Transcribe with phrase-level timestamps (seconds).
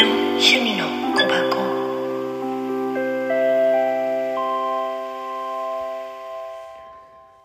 [0.00, 1.58] 趣味の小箱。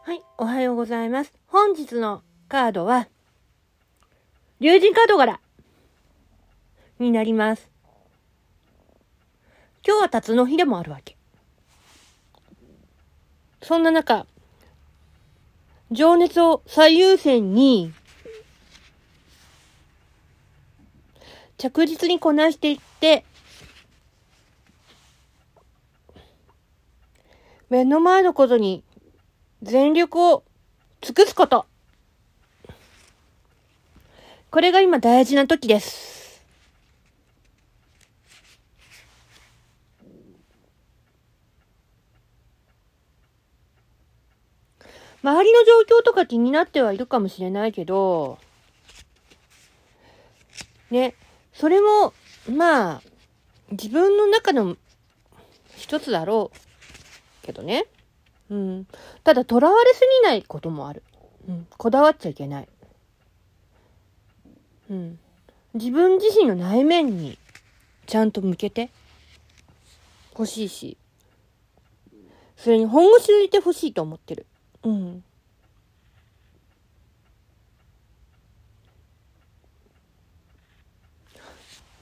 [0.03, 1.33] はいおはようございます。
[1.47, 3.07] 本日のカードは
[4.59, 5.39] 竜神カード柄
[6.99, 7.71] になります。
[9.83, 11.17] 今日は辰の日でもあるわけ。
[13.63, 14.27] そんな中
[15.89, 17.91] 情熱を最優先に
[21.69, 23.23] 着実にこなしていって、
[27.69, 28.83] 目の前のことに
[29.61, 30.43] 全力を
[30.99, 31.65] 尽くすこと。
[34.51, 36.43] これが今大事な時です。
[45.23, 48.37] 周りの状況とか気になってはいるかもしれないけど、
[50.91, 51.15] ね、
[51.53, 52.13] それも、
[52.49, 53.01] まあ、
[53.71, 54.75] 自分の中の
[55.77, 57.85] 一つだろうけどね。
[58.49, 58.87] うん。
[59.23, 61.03] ただ、囚われすぎないこともある。
[61.47, 61.67] うん。
[61.77, 62.67] こだわっちゃいけない。
[64.89, 65.19] うん。
[65.73, 67.37] 自分自身の内面に
[68.05, 68.89] ちゃんと向けて
[70.31, 70.97] 欲しいし、
[72.57, 74.45] それに本腰を入れてほしいと思ってる。
[74.83, 75.23] うん。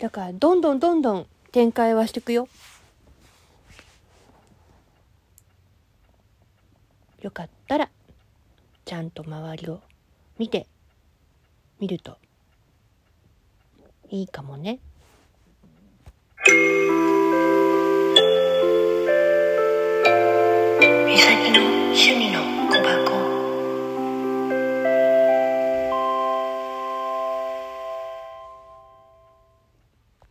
[0.02, 2.47] だから、どんどんどんどん展開はしていくよ。
[7.21, 7.88] よかったら、
[8.83, 9.79] ちゃんと周りを
[10.39, 10.66] 見て
[11.79, 12.17] みると
[14.09, 14.79] いいかもね。